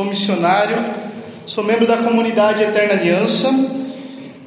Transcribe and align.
Sou 0.00 0.08
missionário, 0.08 0.82
sou 1.44 1.62
membro 1.62 1.86
da 1.86 1.98
comunidade 1.98 2.62
Eterna 2.62 2.94
Aliança. 2.94 3.52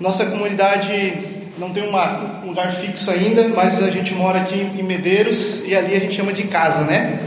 Nossa 0.01 0.25
comunidade 0.25 1.13
não 1.59 1.69
tem 1.69 1.87
uma, 1.87 2.41
um 2.43 2.47
lugar 2.47 2.73
fixo 2.73 3.11
ainda, 3.11 3.47
mas 3.49 3.79
a 3.79 3.91
gente 3.91 4.15
mora 4.15 4.39
aqui 4.39 4.59
em 4.59 4.81
Medeiros 4.81 5.61
e 5.67 5.75
ali 5.75 5.95
a 5.95 5.99
gente 5.99 6.15
chama 6.15 6.33
de 6.33 6.41
casa, 6.45 6.79
né? 6.85 7.19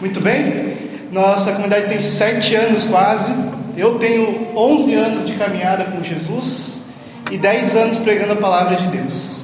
Muito 0.00 0.20
bem? 0.20 0.76
Nossa 1.10 1.50
comunidade 1.50 1.88
tem 1.88 1.98
sete 1.98 2.54
anos 2.54 2.84
quase. 2.84 3.32
Eu 3.76 3.98
tenho 3.98 4.52
11 4.54 4.94
anos 4.94 5.26
de 5.26 5.32
caminhada 5.32 5.82
com 5.86 6.00
Jesus 6.00 6.82
e 7.28 7.36
10 7.36 7.74
anos 7.74 7.98
pregando 7.98 8.34
a 8.34 8.36
palavra 8.36 8.76
de 8.76 8.86
Deus. 8.86 9.42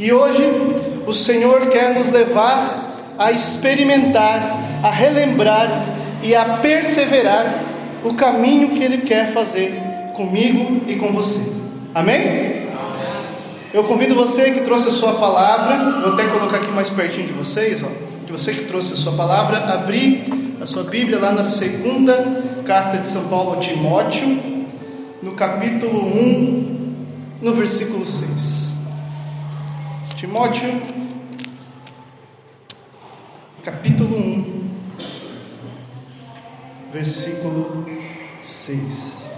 E 0.00 0.12
hoje 0.12 0.42
o 1.06 1.14
Senhor 1.14 1.68
quer 1.68 1.94
nos 1.94 2.08
levar 2.08 3.14
a 3.16 3.30
experimentar, 3.30 4.52
a 4.82 4.90
relembrar 4.90 6.01
e 6.22 6.34
a 6.34 6.58
perseverar 6.58 7.64
o 8.04 8.14
caminho 8.14 8.70
que 8.70 8.82
Ele 8.82 8.98
quer 8.98 9.32
fazer 9.32 9.74
comigo 10.14 10.82
e 10.86 10.96
com 10.96 11.12
você. 11.12 11.40
Amém? 11.94 12.62
Eu 13.72 13.84
convido 13.84 14.14
você 14.14 14.50
que 14.50 14.60
trouxe 14.60 14.88
a 14.88 14.90
sua 14.90 15.14
palavra, 15.14 16.00
vou 16.00 16.12
até 16.12 16.26
colocar 16.26 16.58
aqui 16.58 16.70
mais 16.70 16.90
pertinho 16.90 17.26
de 17.26 17.32
vocês, 17.32 17.82
ó, 17.82 17.88
de 18.26 18.30
você 18.30 18.52
que 18.52 18.64
trouxe 18.64 18.92
a 18.92 18.96
sua 18.96 19.12
palavra, 19.12 19.72
abrir 19.72 20.24
a 20.60 20.66
sua 20.66 20.84
Bíblia 20.84 21.18
lá 21.18 21.32
na 21.32 21.42
segunda 21.42 22.42
carta 22.66 22.98
de 22.98 23.08
São 23.08 23.24
Paulo 23.28 23.54
a 23.54 23.56
Timóteo, 23.56 24.28
no 25.22 25.32
capítulo 25.32 26.04
1, 26.04 26.94
no 27.40 27.54
versículo 27.54 28.04
6. 28.04 28.74
Timóteo, 30.16 30.70
capítulo 33.64 34.16
1, 34.16 34.51
versículo 36.92 37.86
6. 38.42 39.30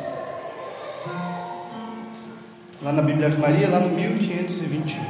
Lá 2.83 2.93
na 2.93 3.01
Bíblia 3.01 3.29
Ave 3.29 3.39
Maria, 3.39 3.69
lá 3.71 3.81
no 3.81 3.91
1521. 3.91 5.03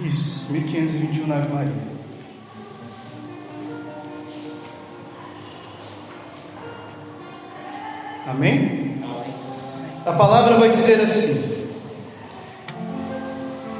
Isso, 0.00 0.50
1521 0.50 1.26
na 1.26 1.36
Ave 1.36 1.52
Maria. 1.52 1.96
Amém? 8.26 9.02
A 10.04 10.12
palavra 10.12 10.56
vai 10.56 10.70
dizer 10.70 11.00
assim: 11.00 11.68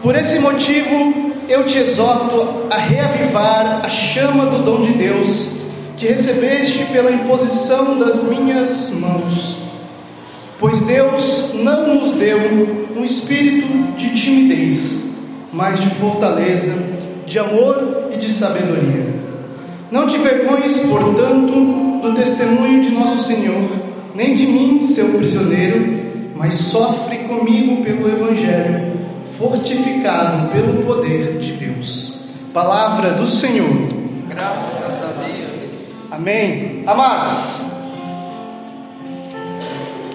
Por 0.03 0.15
esse 0.15 0.39
motivo 0.39 1.36
eu 1.49 1.65
te 1.65 1.79
exorto 1.79 2.67
a 2.71 2.77
reavivar 2.77 3.81
a 3.85 3.89
chama 3.89 4.47
do 4.47 4.59
dom 4.59 4.81
de 4.81 4.93
Deus 4.93 5.49
que 5.97 6.07
recebeste 6.07 6.85
pela 6.87 7.11
imposição 7.11 7.99
das 7.99 8.23
minhas 8.23 8.91
mãos. 8.91 9.57
Pois 10.59 10.81
Deus 10.81 11.51
não 11.55 11.95
nos 11.95 12.13
deu 12.13 12.39
um 12.97 13.05
espírito 13.05 13.97
de 13.97 14.15
timidez, 14.15 15.03
mas 15.53 15.81
de 15.81 15.89
fortaleza, 15.91 16.73
de 17.27 17.39
amor 17.39 18.09
e 18.13 18.17
de 18.17 18.31
sabedoria. 18.31 19.15
Não 19.91 20.07
te 20.07 20.19
vergonhes, 20.19 20.79
portanto, 20.79 22.01
do 22.03 22.13
testemunho 22.15 22.83
de 22.83 22.91
nosso 22.91 23.23
Senhor, 23.23 23.69
nem 24.15 24.35
de 24.35 24.47
mim, 24.47 24.81
seu 24.81 25.11
prisioneiro, 25.11 26.33
mas 26.35 26.55
sofre 26.55 27.19
comigo 27.19 27.83
pelo 27.83 28.09
Evangelho, 28.09 28.93
fortificado 29.39 30.49
pelo 30.49 30.83
poder 30.85 31.39
de 31.39 31.53
Deus. 31.53 32.21
Palavra 32.53 33.13
do 33.13 33.27
Senhor. 33.27 33.69
Graças 34.29 35.03
a 35.03 35.23
Deus. 35.23 36.11
Amém. 36.11 36.83
Amados, 36.87 37.67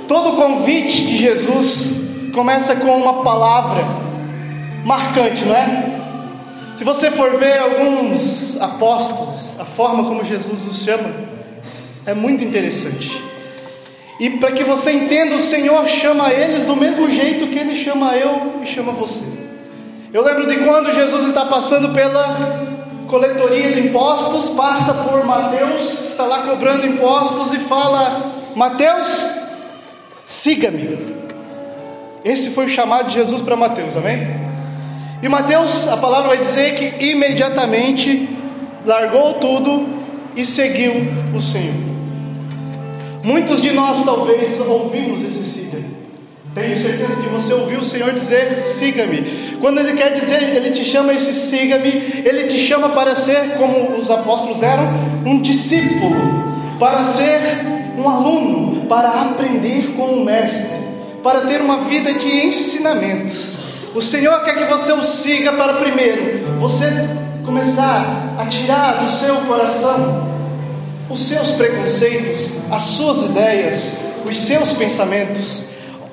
todo 0.08 0.36
convite 0.36 1.06
de 1.06 1.18
Jesus 1.18 2.32
começa 2.34 2.76
com 2.76 2.96
uma 2.96 3.24
palavra 3.24 3.86
marcante, 4.84 5.46
não 5.46 5.56
é? 5.56 6.02
Se 6.76 6.84
você 6.84 7.12
for 7.12 7.38
ver 7.38 7.60
alguns 7.60 8.60
apóstolos, 8.60 9.60
a 9.60 9.66
forma 9.66 10.06
como 10.06 10.24
Jesus 10.24 10.66
os 10.66 10.78
chama, 10.78 11.12
é 12.06 12.14
muito 12.14 12.44
interessante. 12.44 13.31
E 14.22 14.30
para 14.30 14.52
que 14.52 14.64
você 14.64 14.92
entenda, 14.92 15.36
o 15.36 15.42
Senhor 15.42 15.88
chama 15.88 16.32
eles 16.32 16.64
do 16.64 16.76
mesmo 16.76 17.10
jeito 17.10 17.48
que 17.48 17.58
Ele 17.58 17.76
chama 17.76 18.16
eu 18.16 18.62
e 18.62 18.68
chama 18.68 18.92
você. 18.92 19.24
Eu 20.14 20.24
lembro 20.24 20.46
de 20.48 20.58
quando 20.58 20.94
Jesus 20.94 21.26
está 21.26 21.46
passando 21.46 21.90
pela 21.90 22.38
coletoria 23.08 23.72
de 23.72 23.88
impostos, 23.88 24.50
passa 24.50 24.94
por 24.94 25.26
Mateus, 25.26 26.10
está 26.10 26.26
lá 26.26 26.44
cobrando 26.44 26.86
impostos 26.86 27.52
e 27.52 27.58
fala: 27.58 28.32
Mateus, 28.56 29.40
siga-me. 30.24 31.00
Esse 32.24 32.52
foi 32.52 32.66
o 32.66 32.70
chamado 32.70 33.08
de 33.08 33.16
Jesus 33.16 33.42
para 33.42 33.56
Mateus, 33.56 33.98
amém? 33.98 34.20
E 35.24 35.28
Mateus, 35.28 35.88
a 35.88 35.98
palavra 35.98 36.28
vai 36.28 36.38
dizer 36.38 36.76
que 36.76 37.08
imediatamente 37.08 38.30
largou 38.86 39.34
tudo 39.40 39.88
e 40.36 40.46
seguiu 40.46 40.94
o 41.36 41.42
Senhor. 41.42 41.91
Muitos 43.24 43.62
de 43.62 43.72
nós 43.72 44.04
talvez 44.04 44.60
ouvimos 44.60 45.24
esse 45.24 45.44
siga-me. 45.44 45.86
Tenho 46.56 46.78
certeza 46.78 47.16
que 47.16 47.30
você 47.30 47.54
ouviu 47.54 47.80
o 47.80 47.84
Senhor 47.84 48.12
dizer 48.14 48.58
siga-me. 48.58 49.58
Quando 49.62 49.80
Ele 49.80 49.94
quer 49.94 50.12
dizer, 50.12 50.42
Ele 50.56 50.72
te 50.72 50.84
chama 50.84 51.14
esse 51.14 51.34
siga-me, 51.34 51.90
Ele 52.26 52.46
te 52.48 52.58
chama 52.58 52.90
para 52.90 53.16
ser, 53.16 53.58
como 53.58 53.98
os 53.98 54.10
apóstolos 54.10 54.62
eram, 54.62 54.84
um 55.26 55.42
discípulo, 55.42 56.16
para 56.80 57.04
ser 57.04 57.40
um 57.98 58.10
aluno, 58.10 58.86
para 58.88 59.10
aprender 59.22 59.94
com 59.96 60.06
o 60.08 60.26
Mestre, 60.26 60.80
para 61.24 61.42
ter 61.42 61.62
uma 61.62 61.80
vida 61.82 62.14
de 62.14 62.28
ensinamentos. 62.28 63.58
O 63.94 64.02
Senhor 64.02 64.44
quer 64.44 64.56
que 64.56 64.66
você 64.66 64.92
o 64.94 65.04
siga 65.04 65.54
para 65.54 65.76
primeiro, 65.76 66.60
você 66.60 66.86
começar 67.46 68.36
a 68.38 68.46
tirar 68.46 69.04
do 69.04 69.12
seu 69.12 69.36
coração 69.42 70.31
os 71.12 71.28
seus 71.28 71.52
preconceitos, 71.52 72.52
as 72.72 72.84
suas 72.84 73.30
ideias, 73.30 73.98
os 74.26 74.38
seus 74.38 74.72
pensamentos, 74.74 75.64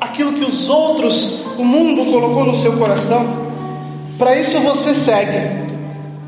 aquilo 0.01 0.33
que 0.33 0.45
os 0.45 0.69
outros, 0.69 1.45
o 1.57 1.65
mundo 1.65 2.11
colocou 2.11 2.45
no 2.45 2.57
seu 2.57 2.77
coração. 2.77 3.49
Para 4.19 4.37
isso 4.37 4.59
você 4.61 4.93
segue. 4.95 5.69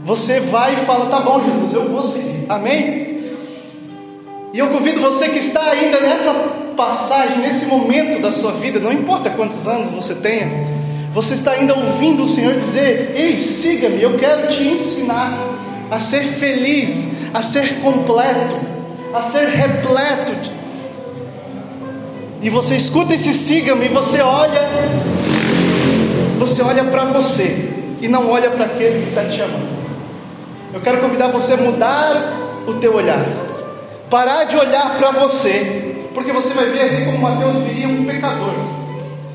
Você 0.05 0.41
vai 0.41 0.75
e 0.75 0.77
fala: 0.79 1.07
"Tá 1.07 1.21
bom, 1.21 1.43
Jesus, 1.43 1.75
eu 1.75 1.89
vou 1.89 2.03
seguir". 2.03 2.47
Amém? 2.49 3.11
E 4.53 4.59
eu 4.59 4.69
convido 4.69 5.01
você 5.01 5.29
que 5.29 5.39
está 5.39 5.71
ainda 5.71 6.01
nessa 6.01 6.33
passagem, 6.77 7.39
nesse 7.39 7.67
momento 7.67 8.21
da 8.21 8.33
sua 8.33 8.53
vida, 8.53 8.79
não 8.81 8.93
importa 8.93 9.31
quantos 9.31 9.67
anos 9.67 9.91
você 9.91 10.15
tenha, 10.15 10.67
você 11.13 11.35
está 11.35 11.53
ainda 11.53 11.75
ouvindo 11.75 12.25
o 12.25 12.29
Senhor 12.29 12.55
dizer: 12.55 13.13
"Ei, 13.17 13.39
siga-me, 13.39 14.01
eu 14.01 14.17
quero 14.17 14.49
te 14.49 14.63
ensinar 14.63 15.37
a 15.91 15.99
ser 15.99 16.23
feliz, 16.23 17.07
a 17.33 17.43
ser 17.43 17.81
completo, 17.81 18.57
a 19.15 19.23
ser 19.23 19.47
repleto. 19.49 20.51
E 22.43 22.49
você 22.49 22.75
escuta 22.75 23.15
esse 23.15 23.35
siga-me 23.35 23.89
você 23.89 24.21
olha, 24.21 24.69
você 26.39 26.63
olha 26.63 26.85
para 26.85 27.05
você 27.05 27.71
e 28.01 28.09
não 28.09 28.31
olha 28.31 28.51
para 28.51 28.65
aquele 28.65 29.03
que 29.03 29.09
está 29.11 29.25
te 29.25 29.37
chamando. 29.37 29.69
Eu 30.73 30.81
quero 30.81 30.99
convidar 30.99 31.29
você 31.29 31.55
a 31.55 31.57
mudar 31.57 32.63
o 32.67 32.75
teu 32.75 32.95
olhar, 32.95 33.27
parar 34.09 34.45
de 34.45 34.57
olhar 34.57 34.97
para 34.97 35.11
você, 35.11 36.07
porque 36.15 36.33
você 36.33 36.55
vai 36.55 36.67
ver 36.67 36.83
assim 36.83 37.05
como 37.05 37.19
Mateus 37.19 37.57
viria 37.59 37.89
um 37.89 38.05
pecador 38.05 38.55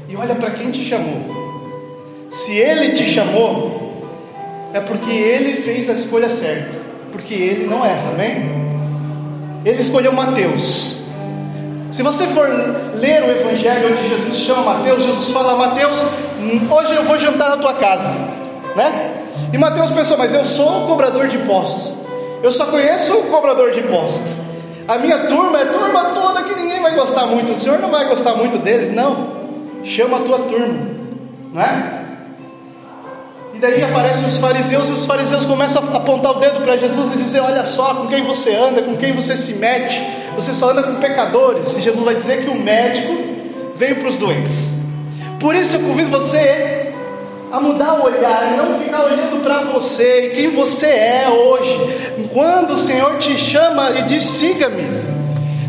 e 0.10 0.16
olha 0.16 0.36
para 0.36 0.52
quem 0.52 0.72
te 0.72 0.84
chamou. 0.84 1.46
Se 2.30 2.54
ele 2.54 2.98
te 2.98 3.06
chamou, 3.06 4.04
é 4.74 4.80
porque 4.80 5.12
ele 5.12 5.62
fez 5.62 5.90
a 5.90 5.94
escolha 5.94 6.30
certa, 6.30 6.85
porque 7.16 7.34
ele 7.34 7.66
não 7.66 7.86
erra, 7.86 8.10
amém? 8.10 8.44
Ele 9.64 9.80
escolheu 9.82 10.12
Mateus. 10.12 11.06
Se 11.90 12.04
você 12.04 12.28
for 12.28 12.46
ler 12.96 13.24
o 13.24 13.32
Evangelho 13.32 13.94
onde 13.94 14.06
Jesus 14.10 14.36
chama 14.36 14.74
Mateus, 14.74 15.02
Jesus 15.02 15.32
fala: 15.32 15.56
Mateus, 15.56 16.04
hoje 16.70 16.94
eu 16.94 17.04
vou 17.04 17.18
jantar 17.18 17.50
na 17.52 17.58
tua 17.58 17.74
casa, 17.76 18.10
né? 18.76 19.14
E 19.54 19.58
Mateus 19.58 19.92
pensou: 19.92 20.18
Mas 20.18 20.34
eu 20.34 20.44
sou 20.44 20.84
o 20.84 20.88
cobrador 20.88 21.30
de 21.30 21.38
impostos, 21.38 21.94
eu 22.44 22.52
só 22.52 22.66
conheço 22.66 23.18
o 23.18 23.24
cobrador 23.28 23.72
de 23.72 23.80
impostos. 23.80 24.30
A 24.86 24.98
minha 24.98 25.20
turma 25.20 25.62
é 25.62 25.66
turma 25.66 26.12
toda 26.14 26.44
que 26.44 26.54
ninguém 26.54 26.82
vai 26.82 26.96
gostar 26.96 27.28
muito, 27.28 27.54
o 27.54 27.58
senhor 27.58 27.80
não 27.80 27.90
vai 27.90 28.10
gostar 28.10 28.36
muito 28.36 28.58
deles, 28.58 28.92
não. 28.92 29.36
Chama 29.86 30.18
a 30.18 30.20
tua 30.20 30.40
turma, 30.40 30.86
não 31.54 31.62
é? 31.62 32.05
Daí 33.66 33.84
aparecem 33.84 34.28
os 34.28 34.38
fariseus, 34.38 34.90
e 34.90 34.92
os 34.92 35.08
fariseus 35.08 35.44
começam 35.44 35.82
a 35.92 35.98
apontar 35.98 36.34
o 36.34 36.40
dedo 36.40 36.62
para 36.62 36.78
Jesus 36.78 37.16
e 37.16 37.18
dizer: 37.18 37.40
Olha 37.40 37.66
só 37.66 37.96
com 37.96 38.06
quem 38.06 38.24
você 38.24 38.54
anda, 38.54 38.84
com 38.84 38.96
quem 38.96 39.12
você 39.12 39.36
se 39.36 39.54
mete, 39.54 40.00
você 40.36 40.54
só 40.54 40.70
anda 40.70 40.84
com 40.84 40.94
pecadores. 40.96 41.76
E 41.76 41.82
Jesus 41.82 42.06
vai 42.06 42.14
dizer 42.14 42.44
que 42.44 42.50
o 42.52 42.54
médico 42.54 43.18
veio 43.74 43.96
para 43.96 44.10
os 44.10 44.16
doentes. 44.16 44.82
Por 45.40 45.56
isso 45.56 45.78
eu 45.78 45.80
convido 45.80 46.12
você 46.12 46.94
a 47.52 47.60
mudar 47.60 47.96
o 47.96 48.04
olhar 48.04 48.54
e 48.54 48.56
não 48.56 48.78
ficar 48.78 49.04
olhando 49.04 49.42
para 49.42 49.62
você 49.62 50.28
e 50.28 50.36
quem 50.36 50.52
você 50.52 50.86
é 50.86 51.28
hoje. 51.28 52.30
Quando 52.32 52.76
o 52.76 52.78
Senhor 52.78 53.18
te 53.18 53.36
chama 53.36 53.90
e 53.98 54.04
diz: 54.04 54.24
siga-me. 54.26 55.16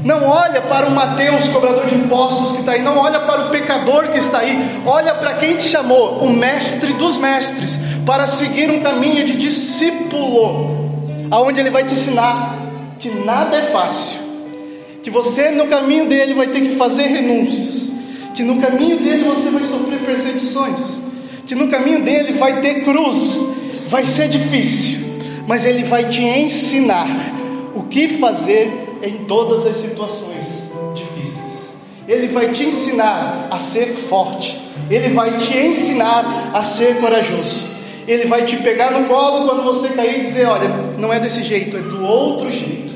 Não 0.06 0.24
olha 0.24 0.62
para 0.62 0.86
o 0.86 0.90
Mateus, 0.92 1.48
cobrador 1.48 1.86
de 1.86 1.96
impostos 1.96 2.52
que 2.52 2.60
está 2.60 2.72
aí, 2.72 2.82
não 2.82 2.96
olha 2.96 3.18
para 3.18 3.46
o 3.46 3.50
pecador 3.50 4.06
que 4.10 4.18
está 4.18 4.38
aí, 4.38 4.80
olha 4.86 5.12
para 5.12 5.34
quem 5.34 5.56
te 5.56 5.64
chamou, 5.64 6.18
o 6.18 6.32
mestre 6.32 6.92
dos 6.92 7.16
mestres, 7.16 7.76
para 8.06 8.28
seguir 8.28 8.70
um 8.70 8.80
caminho 8.80 9.26
de 9.26 9.34
discípulo, 9.34 11.26
aonde 11.28 11.58
ele 11.58 11.70
vai 11.70 11.82
te 11.82 11.92
ensinar 11.92 12.56
que 13.00 13.10
nada 13.10 13.56
é 13.56 13.62
fácil, 13.62 14.20
que 15.02 15.10
você 15.10 15.50
no 15.50 15.66
caminho 15.66 16.06
dele 16.06 16.32
vai 16.32 16.46
ter 16.46 16.60
que 16.60 16.76
fazer 16.76 17.02
renúncias, 17.08 17.92
que 18.32 18.44
no 18.44 18.60
caminho 18.60 19.00
dele 19.00 19.24
você 19.24 19.50
vai 19.50 19.64
sofrer 19.64 19.98
perseguições, 19.98 21.02
que 21.46 21.56
no 21.56 21.66
caminho 21.66 22.02
dele 22.02 22.34
vai 22.34 22.60
ter 22.60 22.84
cruz, 22.84 23.44
vai 23.88 24.06
ser 24.06 24.28
difícil, 24.28 24.98
mas 25.48 25.64
ele 25.64 25.82
vai 25.82 26.04
te 26.04 26.22
ensinar 26.22 27.08
o 27.74 27.82
que 27.82 28.08
fazer 28.08 28.70
em 29.02 29.24
todas 29.24 29.66
as 29.66 29.76
situações 29.76 30.70
difíceis. 30.94 31.74
Ele 32.06 32.28
vai 32.28 32.50
te 32.50 32.62
ensinar 32.62 33.48
a 33.50 33.58
ser 33.58 33.86
forte, 34.08 34.56
ele 34.88 35.08
vai 35.08 35.36
te 35.38 35.58
ensinar 35.58 36.52
a 36.54 36.62
ser 36.62 37.00
corajoso. 37.00 37.75
Ele 38.06 38.26
vai 38.26 38.44
te 38.44 38.56
pegar 38.56 38.92
no 38.92 39.06
colo 39.06 39.48
quando 39.48 39.62
você 39.62 39.88
cair 39.88 40.18
e 40.18 40.20
dizer: 40.20 40.46
Olha, 40.46 40.68
não 40.98 41.12
é 41.12 41.18
desse 41.18 41.42
jeito, 41.42 41.76
é 41.76 41.80
do 41.80 42.04
outro 42.04 42.50
jeito. 42.52 42.94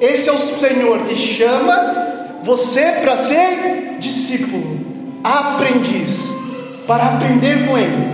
Esse 0.00 0.28
é 0.28 0.32
o 0.32 0.38
Senhor 0.38 1.00
que 1.00 1.16
chama 1.16 2.08
você 2.42 2.92
para 3.02 3.16
ser 3.16 3.96
discípulo, 3.98 4.78
aprendiz, 5.24 6.36
para 6.86 7.14
aprender 7.14 7.66
com 7.66 7.76
Ele, 7.76 8.08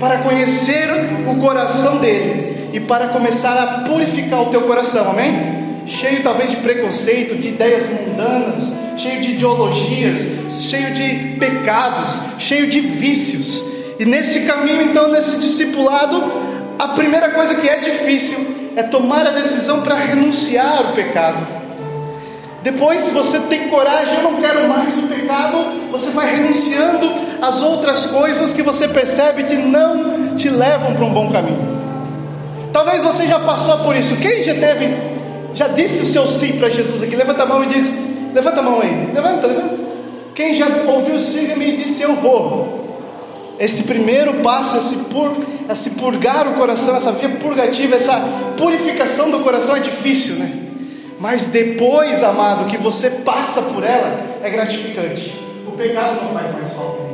para 0.00 0.18
conhecer 0.18 0.88
o 1.28 1.36
coração 1.36 1.98
dele 1.98 2.70
e 2.72 2.80
para 2.80 3.08
começar 3.08 3.56
a 3.56 3.66
purificar 3.88 4.42
o 4.42 4.50
teu 4.50 4.62
coração, 4.62 5.10
amém? 5.10 5.58
Cheio 5.86 6.22
talvez 6.22 6.50
de 6.50 6.56
preconceito, 6.56 7.36
de 7.36 7.48
ideias 7.48 7.88
mundanas, 7.88 8.72
cheio 8.98 9.20
de 9.20 9.30
ideologias, 9.30 10.26
cheio 10.68 10.92
de 10.92 11.36
pecados, 11.38 12.20
cheio 12.38 12.68
de 12.68 12.80
vícios. 12.80 13.64
E 13.98 14.04
nesse 14.04 14.40
caminho, 14.40 14.82
então, 14.82 15.08
nesse 15.08 15.38
discipulado, 15.38 16.22
a 16.78 16.88
primeira 16.88 17.30
coisa 17.30 17.56
que 17.56 17.68
é 17.68 17.78
difícil 17.78 18.38
é 18.76 18.82
tomar 18.84 19.26
a 19.26 19.30
decisão 19.30 19.82
para 19.82 19.96
renunciar 19.96 20.90
o 20.90 20.94
pecado. 20.94 21.44
Depois, 22.62 23.02
se 23.02 23.10
você 23.12 23.40
tem 23.40 23.68
coragem, 23.68 24.14
eu 24.14 24.22
não 24.22 24.36
quero 24.40 24.68
mais 24.68 24.96
o 24.98 25.02
pecado, 25.02 25.58
você 25.90 26.10
vai 26.10 26.36
renunciando 26.36 27.10
às 27.42 27.60
outras 27.60 28.06
coisas 28.06 28.52
que 28.52 28.62
você 28.62 28.86
percebe 28.86 29.44
que 29.44 29.56
não 29.56 30.36
te 30.36 30.48
levam 30.48 30.94
para 30.94 31.04
um 31.04 31.12
bom 31.12 31.30
caminho. 31.32 31.78
Talvez 32.72 33.02
você 33.02 33.26
já 33.26 33.40
passou 33.40 33.78
por 33.78 33.96
isso. 33.96 34.16
Quem 34.16 34.44
já 34.44 34.54
teve, 34.54 34.96
já 35.54 35.68
disse 35.68 36.02
o 36.02 36.06
seu 36.06 36.28
sim 36.28 36.58
para 36.58 36.68
Jesus 36.68 37.02
aqui? 37.02 37.16
Levanta 37.16 37.42
a 37.42 37.46
mão 37.46 37.64
e 37.64 37.66
diz: 37.66 37.92
Levanta 38.34 38.60
a 38.60 38.62
mão 38.62 38.80
aí, 38.80 39.10
levanta, 39.12 39.46
levanta. 39.46 39.76
Quem 40.34 40.54
já 40.54 40.66
ouviu 40.86 41.18
siga-me 41.18 41.70
e 41.70 41.76
disse: 41.78 42.02
Eu 42.02 42.14
vou. 42.16 42.87
Esse 43.58 43.82
primeiro 43.82 44.34
passo, 44.34 44.76
esse, 44.76 44.96
pur, 44.96 45.36
esse 45.68 45.90
purgar 45.90 46.46
o 46.48 46.54
coração, 46.54 46.94
essa 46.94 47.10
via 47.10 47.28
purgativa, 47.28 47.96
essa 47.96 48.20
purificação 48.56 49.30
do 49.30 49.40
coração 49.40 49.74
é 49.74 49.80
difícil, 49.80 50.36
né? 50.36 50.52
Mas 51.18 51.46
depois, 51.46 52.22
amado, 52.22 52.66
que 52.66 52.76
você 52.76 53.10
passa 53.10 53.60
por 53.60 53.82
ela, 53.82 54.38
é 54.42 54.48
gratificante. 54.48 55.34
O 55.66 55.72
pecado 55.72 56.24
não 56.24 56.32
faz 56.32 56.52
mais 56.52 56.72
falta. 56.72 57.08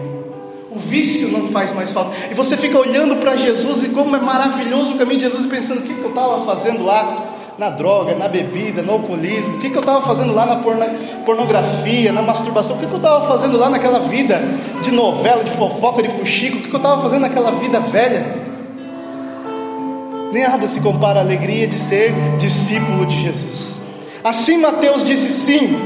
O 0.71 0.77
vício 0.77 1.29
não 1.29 1.49
faz 1.49 1.73
mais 1.73 1.93
falta. 1.93 2.11
E 2.31 2.35
você 2.35 2.57
fica 2.57 2.79
olhando 2.79 3.17
para 3.17 3.37
Jesus 3.37 3.85
e 3.85 3.89
como 3.91 4.15
é 4.15 4.21
maravilhoso 4.21 4.95
o 4.95 4.99
caminho 4.99 5.21
de 5.21 5.27
Jesus 5.27 5.47
pensando: 5.47 5.79
o 5.79 5.83
que, 5.83 5.95
que 5.95 6.03
eu 6.03 6.11
estava 6.11 6.45
fazendo 6.45 6.85
lá? 6.85 7.24
Na 7.57 7.71
droga, 7.71 8.17
na 8.17 8.27
bebida, 8.27 8.83
no 8.83 8.95
alcoolismo, 8.95 9.57
o 9.57 9.61
que, 9.61 9.71
que 9.71 9.77
eu 9.77 9.81
estava 9.81 10.03
fazendo 10.03 10.35
lá 10.35 10.45
na 10.45 10.57
pornografia, 11.25 12.13
na 12.13 12.21
masturbação, 12.21 12.75
o 12.75 12.79
que, 12.81 12.87
que 12.87 12.93
eu 12.93 12.97
estava 12.97 13.29
fazendo 13.29 13.57
lá 13.57 13.71
naquela 13.71 14.01
vida 14.01 14.43
de 14.83 14.91
novela, 14.91 15.45
de 15.45 15.53
fofoca, 15.53 16.03
de 16.03 16.09
fuxico, 16.09 16.57
o 16.57 16.61
que, 16.63 16.69
que 16.69 16.75
eu 16.75 16.79
estava 16.79 17.01
fazendo 17.01 17.21
naquela 17.21 17.53
vida 17.53 17.79
velha? 17.79 18.45
Nada 20.33 20.67
se 20.67 20.81
compara 20.81 21.21
à 21.21 21.23
alegria 21.23 21.69
de 21.69 21.79
ser 21.79 22.13
discípulo 22.39 23.07
de 23.07 23.23
Jesus. 23.23 23.81
Assim 24.25 24.59
Mateus 24.59 25.05
disse 25.05 25.31
sim. 25.31 25.79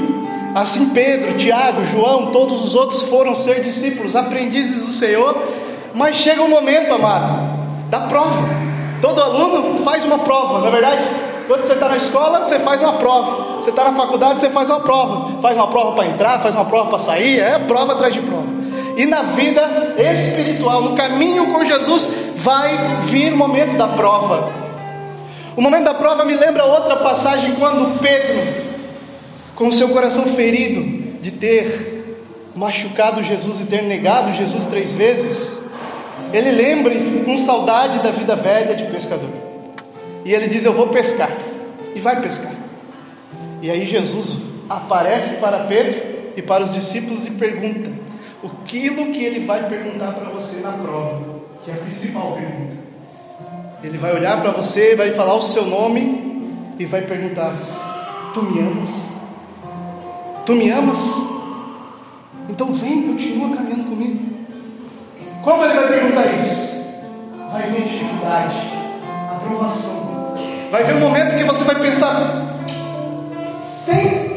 Assim 0.55 0.88
Pedro, 0.91 1.35
Tiago, 1.35 1.85
João, 1.85 2.32
todos 2.32 2.65
os 2.65 2.75
outros 2.75 3.03
foram 3.03 3.37
ser 3.37 3.62
discípulos, 3.62 4.17
aprendizes 4.17 4.82
do 4.82 4.91
Senhor. 4.91 5.37
Mas 5.94 6.17
chega 6.17 6.41
um 6.41 6.49
momento, 6.49 6.94
amado, 6.94 7.31
da 7.91 8.00
prova. 8.00 8.49
Todo 9.03 9.20
aluno 9.20 9.85
faz 9.85 10.03
uma 10.05 10.20
prova, 10.20 10.61
não 10.61 10.69
é 10.69 10.70
verdade? 10.70 11.28
Quando 11.49 11.62
você 11.62 11.73
está 11.73 11.89
na 11.89 11.97
escola, 11.97 12.45
você 12.45 12.59
faz 12.59 12.83
uma 12.83 12.93
prova. 12.93 13.62
Você 13.62 13.71
está 13.71 13.85
na 13.85 13.95
faculdade, 13.95 14.39
você 14.39 14.50
faz 14.50 14.69
uma 14.69 14.81
prova. 14.81 15.41
Faz 15.41 15.56
uma 15.56 15.67
prova 15.67 15.93
para 15.93 16.06
entrar, 16.06 16.39
faz 16.41 16.55
uma 16.55 16.67
prova 16.67 16.91
para 16.91 16.99
sair, 16.99 17.41
é 17.41 17.59
prova 17.59 17.95
atrás 17.95 18.12
de 18.12 18.21
prova. 18.21 18.47
E 18.99 19.06
na 19.06 19.23
vida 19.23 19.97
espiritual, 19.97 20.83
no 20.83 20.95
caminho 20.95 21.50
com 21.50 21.65
Jesus, 21.65 22.06
vai 22.37 22.77
vir 23.06 23.33
o 23.33 23.37
momento 23.39 23.79
da 23.79 23.89
prova. 23.89 24.53
O 25.56 25.62
momento 25.62 25.85
da 25.85 25.95
prova 25.95 26.23
me 26.23 26.37
lembra 26.37 26.67
outra 26.67 26.97
passagem 26.97 27.55
quando 27.55 27.99
Pedro, 27.99 28.67
com 29.56 29.73
seu 29.73 29.89
coração 29.89 30.27
ferido 30.27 30.83
de 31.23 31.31
ter 31.31 32.29
machucado 32.55 33.23
Jesus 33.23 33.62
e 33.62 33.65
ter 33.65 33.83
negado 33.85 34.35
Jesus 34.35 34.67
três 34.67 34.93
vezes, 34.93 35.61
ele 36.31 36.51
lembra 36.51 36.94
com 37.25 37.39
saudade 37.39 38.01
da 38.01 38.11
vida 38.11 38.37
velha 38.37 38.75
de 38.75 38.85
pescador. 38.85 39.48
E 40.29 40.35
ele 40.35 40.47
diz: 40.47 40.63
Eu 40.63 40.75
vou 40.75 40.89
pescar. 40.89 41.31
E 41.95 42.01
vai 42.01 42.21
pescar. 42.21 42.53
E 43.63 43.71
aí 43.71 43.87
Jesus 43.87 44.39
aparece 44.69 45.37
para 45.37 45.61
Pedro 45.61 45.99
e 46.37 46.43
para 46.43 46.63
os 46.63 46.75
discípulos 46.75 47.27
e 47.27 47.31
pergunta: 47.31 47.91
aquilo 48.45 49.11
que 49.11 49.25
ele 49.25 49.47
vai 49.47 49.67
perguntar 49.67 50.13
para 50.13 50.29
você 50.29 50.61
na 50.61 50.73
prova, 50.73 51.23
que 51.65 51.71
é 51.71 51.75
a 51.75 51.79
principal 51.79 52.33
pergunta. 52.33 52.77
Ele 53.83 53.97
vai 53.97 54.15
olhar 54.15 54.39
para 54.43 54.51
você, 54.51 54.95
vai 54.95 55.13
falar 55.13 55.35
o 55.35 55.41
seu 55.41 55.65
nome 55.65 56.75
e 56.79 56.85
vai 56.85 57.01
perguntar: 57.01 58.31
Tu 58.35 58.43
me 58.43 58.61
amas? 58.61 58.91
Tu 60.45 60.55
me 60.55 60.71
amas? 60.71 60.99
Então 62.51 62.71
vem, 62.75 63.03
continua 63.03 63.57
caminhando 63.57 63.85
comigo. 63.85 64.29
Como 65.43 65.65
ele 65.65 65.73
vai 65.73 65.89
perguntar 65.89 66.27
isso? 66.27 66.69
Vai 67.51 67.71
vir 67.71 67.85
dificuldade, 67.85 68.57
aprovação. 69.33 70.07
Vai 70.70 70.85
ver 70.85 70.94
um 70.94 71.00
momento 71.00 71.35
que 71.35 71.44
você 71.44 71.65
vai 71.65 71.76
pensar: 71.76 72.17
sem 73.61 74.29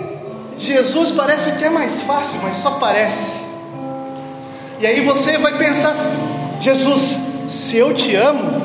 Jesus 0.57 1.11
parece 1.11 1.51
que 1.53 1.65
é 1.65 1.69
mais 1.69 2.01
fácil, 2.03 2.39
mas 2.41 2.57
só 2.57 2.71
parece. 2.71 3.41
E 4.79 4.85
aí 4.85 5.01
você 5.01 5.37
vai 5.37 5.57
pensar: 5.57 5.95
Jesus, 6.61 7.01
se 7.49 7.77
eu 7.77 7.93
te 7.93 8.15
amo, 8.15 8.61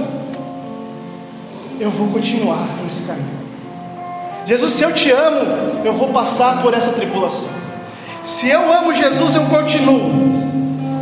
eu 1.80 1.90
vou 1.90 2.08
continuar 2.08 2.68
nesse 2.82 3.02
caminho. 3.02 3.36
Jesus, 4.46 4.72
se 4.74 4.84
eu 4.84 4.92
te 4.92 5.10
amo, 5.10 5.84
eu 5.84 5.92
vou 5.92 6.12
passar 6.12 6.62
por 6.62 6.72
essa 6.72 6.92
tribulação. 6.92 7.48
Se 8.24 8.48
eu 8.48 8.72
amo 8.72 8.94
Jesus, 8.94 9.34
eu 9.34 9.44
continuo. 9.46 10.36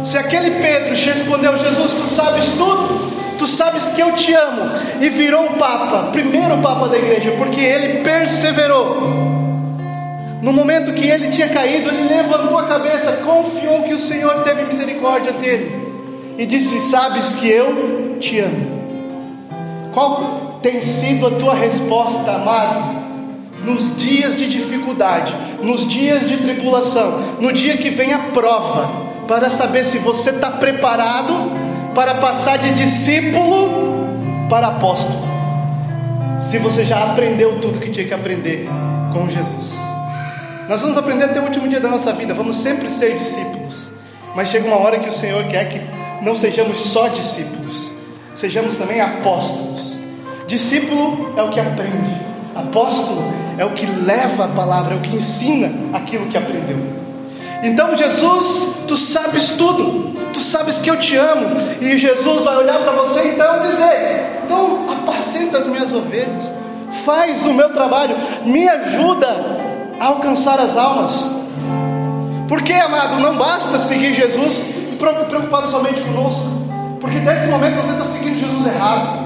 Se 0.04 0.16
aquele 0.18 0.50
Pedro 0.50 0.94
respondeu, 0.94 1.59
Jesus, 1.59 1.92
tu 1.92 2.06
sabes 2.06 2.47
tudo, 2.52 3.03
tu 3.44 3.46
sabes 3.46 3.90
que 3.90 4.00
eu 4.00 4.12
te 4.12 4.32
amo, 4.32 4.70
e 5.02 5.10
virou 5.10 5.44
o 5.44 5.58
Papa, 5.58 6.10
primeiro 6.10 6.56
Papa 6.62 6.88
da 6.88 6.96
igreja, 6.96 7.32
porque 7.32 7.60
ele 7.60 8.02
perseverou. 8.02 8.96
No 10.40 10.50
momento 10.50 10.94
que 10.94 11.06
ele 11.06 11.28
tinha 11.28 11.48
caído, 11.50 11.90
ele 11.90 12.08
levantou 12.08 12.58
a 12.58 12.64
cabeça, 12.64 13.20
confiou 13.22 13.82
que 13.82 13.92
o 13.92 13.98
Senhor 13.98 14.42
teve 14.44 14.64
misericórdia 14.64 15.32
dele, 15.32 15.70
e 16.38 16.46
disse: 16.46 16.80
Sabes 16.80 17.34
que 17.34 17.46
eu 17.46 18.16
te 18.18 18.40
amo. 18.40 19.90
Qual 19.92 20.58
tem 20.62 20.80
sido 20.80 21.26
a 21.26 21.30
tua 21.32 21.54
resposta, 21.54 22.32
amado? 22.32 23.04
Nos 23.62 23.98
dias 23.98 24.34
de 24.34 24.48
dificuldade, 24.48 25.34
nos 25.62 25.86
dias 25.86 26.26
de 26.26 26.38
tribulação, 26.38 27.20
no 27.40 27.52
dia 27.52 27.76
que 27.76 27.90
vem 27.90 28.14
a 28.14 28.18
prova, 28.18 28.90
para 29.28 29.50
saber 29.50 29.84
se 29.84 29.98
você 29.98 30.30
está 30.30 30.50
preparado 30.50 31.63
para 31.94 32.16
passar 32.16 32.58
de 32.58 32.74
discípulo 32.74 34.48
para 34.50 34.68
apóstolo, 34.68 35.18
se 36.38 36.58
você 36.58 36.84
já 36.84 37.04
aprendeu 37.04 37.60
tudo 37.60 37.78
que 37.78 37.90
tinha 37.90 38.06
que 38.06 38.12
aprender 38.12 38.68
com 39.12 39.28
Jesus. 39.28 39.78
Nós 40.68 40.80
vamos 40.80 40.96
aprender 40.96 41.24
até 41.24 41.40
o 41.40 41.44
último 41.44 41.68
dia 41.68 41.80
da 41.80 41.88
nossa 41.88 42.12
vida, 42.12 42.34
vamos 42.34 42.56
sempre 42.56 42.88
ser 42.88 43.16
discípulos, 43.16 43.90
mas 44.34 44.48
chega 44.48 44.66
uma 44.66 44.78
hora 44.78 44.98
que 44.98 45.08
o 45.08 45.12
Senhor 45.12 45.44
quer 45.44 45.68
que 45.68 45.80
não 46.22 46.36
sejamos 46.36 46.78
só 46.78 47.08
discípulos, 47.08 47.92
sejamos 48.34 48.76
também 48.76 49.00
apóstolos. 49.00 49.98
Discípulo 50.46 51.34
é 51.36 51.42
o 51.42 51.48
que 51.48 51.60
aprende, 51.60 52.20
apóstolo 52.54 53.22
é 53.56 53.64
o 53.64 53.70
que 53.70 53.86
leva 53.86 54.46
a 54.46 54.48
palavra, 54.48 54.94
é 54.94 54.96
o 54.96 55.00
que 55.00 55.16
ensina 55.16 55.70
aquilo 55.96 56.26
que 56.26 56.36
aprendeu. 56.36 57.03
Então, 57.64 57.97
Jesus, 57.97 58.85
tu 58.87 58.94
sabes 58.94 59.49
tudo, 59.56 60.14
tu 60.35 60.38
sabes 60.38 60.80
que 60.80 60.90
eu 60.90 61.00
te 61.00 61.16
amo, 61.16 61.56
e 61.80 61.97
Jesus 61.97 62.44
vai 62.44 62.59
olhar 62.59 62.78
para 62.80 62.92
você 62.92 63.28
então 63.28 63.56
e 63.56 63.61
dizer: 63.61 64.42
Então, 64.44 64.85
apacenta 64.92 65.56
as 65.56 65.66
minhas 65.66 65.94
ovelhas, 65.94 66.52
faz 67.06 67.47
o 67.47 67.54
meu 67.54 67.73
trabalho, 67.73 68.16
me 68.44 68.68
ajuda 68.68 69.28
a 69.99 70.04
alcançar 70.04 70.61
as 70.61 70.76
almas. 70.76 71.26
Porque, 72.49 72.75
amado, 72.75 73.18
não 73.18 73.38
basta 73.38 73.78
seguir 73.78 74.12
Jesus 74.12 74.61
preocupado 74.99 75.66
somente 75.71 76.02
conosco, 76.02 76.47
porque 77.00 77.18
nesse 77.18 77.47
momento 77.47 77.76
você 77.76 77.92
está 77.92 78.04
seguindo 78.04 78.38
Jesus 78.38 78.66
errado. 78.66 79.25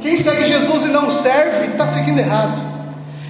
Quem 0.00 0.16
segue 0.16 0.46
Jesus 0.46 0.84
e 0.84 0.88
não 0.88 1.10
serve, 1.10 1.66
está 1.66 1.86
seguindo 1.86 2.20
errado. 2.20 2.75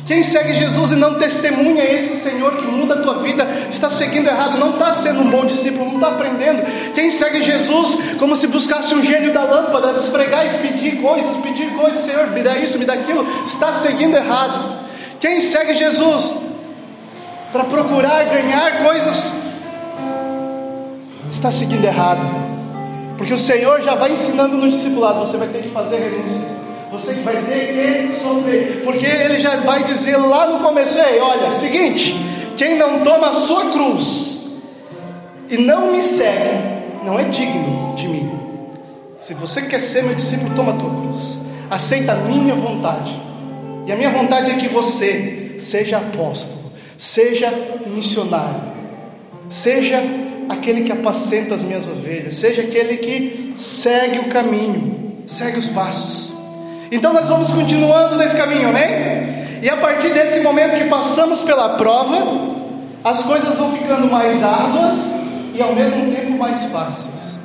Quem 0.07 0.23
segue 0.23 0.55
Jesus 0.55 0.93
e 0.93 0.95
não 0.95 1.15
testemunha 1.15 1.83
esse 1.83 2.15
Senhor 2.15 2.55
que 2.57 2.65
muda 2.65 2.95
a 2.95 3.03
tua 3.03 3.15
vida, 3.15 3.45
está 3.69 3.91
seguindo 3.91 4.29
errado, 4.29 4.57
não 4.57 4.71
está 4.71 4.95
sendo 4.95 5.21
um 5.21 5.29
bom 5.29 5.45
discípulo, 5.45 5.85
não 5.87 5.95
está 5.97 6.09
aprendendo. 6.09 6.63
Quem 6.95 7.11
segue 7.11 7.43
Jesus 7.43 7.99
como 8.17 8.37
se 8.37 8.47
buscasse 8.47 8.95
um 8.95 9.03
gênio 9.03 9.35
da 9.35 9.43
lâmpada, 9.43 9.91
esfregar 9.93 10.47
e 10.47 10.69
pedir 10.69 11.03
coisas, 11.03 11.37
pedir 11.39 11.73
coisas, 11.75 12.05
Senhor, 12.05 12.29
me 12.29 12.41
dá 12.41 12.57
isso, 12.57 12.79
me 12.79 12.85
dá 12.85 12.93
aquilo, 12.93 13.27
está 13.45 13.73
seguindo 13.73 14.17
errado. 14.17 14.87
Quem 15.19 15.41
segue 15.41 15.75
Jesus 15.75 16.37
para 17.53 17.65
procurar 17.65 18.27
ganhar 18.27 18.85
coisas, 18.85 19.39
está 21.29 21.51
seguindo 21.51 21.85
errado, 21.85 22.25
porque 23.19 23.35
o 23.35 23.39
Senhor 23.39 23.83
já 23.83 23.97
vai 23.97 24.13
ensinando 24.13 24.57
no 24.57 24.71
discipulado: 24.71 25.19
você 25.19 25.37
vai 25.37 25.49
ter 25.49 25.63
que 25.63 25.69
fazer 25.71 25.97
renúncias. 25.97 26.66
Você 26.97 27.13
vai 27.17 27.37
ter 27.43 28.09
que 28.09 28.19
sofrer, 28.19 28.81
porque 28.83 29.05
ele 29.05 29.39
já 29.39 29.57
vai 29.57 29.85
dizer 29.85 30.17
lá 30.17 30.47
no 30.47 30.61
começo: 30.61 30.99
Ei, 30.99 31.21
olha, 31.21 31.51
seguinte, 31.51 32.15
quem 32.57 32.79
não 32.79 33.01
toma 33.01 33.29
a 33.29 33.35
sua 33.35 33.71
cruz 33.71 34.39
e 35.51 35.59
não 35.59 35.93
me 35.93 36.03
segue, 36.03 36.59
não 37.05 37.21
é 37.21 37.25
digno 37.25 37.95
de 37.95 38.09
mim. 38.09 38.31
Se 39.21 39.35
você 39.35 39.61
quer 39.63 39.79
ser 39.81 40.05
meu 40.05 40.15
discípulo, 40.15 40.55
toma 40.57 40.73
a 40.73 40.77
tua 40.77 40.89
cruz, 41.03 41.39
aceita 41.69 42.13
a 42.13 42.17
minha 42.17 42.55
vontade, 42.55 43.13
e 43.87 43.93
a 43.93 43.97
minha 43.97 44.11
vontade 44.11 44.51
é 44.51 44.55
que 44.55 44.69
você 44.69 45.59
seja 45.61 45.99
apóstolo, 45.99 46.73
seja 46.97 47.53
missionário, 47.87 48.73
seja 49.51 50.03
aquele 50.49 50.83
que 50.83 50.93
apacenta 50.93 51.55
as 51.55 51.63
minhas 51.63 51.87
ovelhas, 51.87 52.37
seja 52.37 52.63
aquele 52.63 52.97
que 52.97 53.53
segue 53.55 54.19
o 54.21 54.29
caminho, 54.29 55.23
segue 55.27 55.59
os 55.59 55.67
passos. 55.67 56.36
Então 56.91 57.13
nós 57.13 57.29
vamos 57.29 57.51
continuando 57.51 58.17
nesse 58.17 58.37
caminho, 58.37 58.69
amém? 58.69 59.37
E 59.63 59.69
a 59.69 59.77
partir 59.77 60.11
desse 60.11 60.41
momento 60.41 60.77
que 60.77 60.85
passamos 60.85 61.43
pela 61.43 61.71
prova, 61.71 62.17
as 63.03 63.23
coisas 63.23 63.57
vão 63.57 63.73
ficando 63.73 64.11
mais 64.11 64.43
árduas 64.43 65.15
e 65.55 65.63
ao 65.63 65.75
mesmo 65.75 66.15
tempo 66.15 66.39
mais 66.39 66.65
fáceis. 66.67 67.39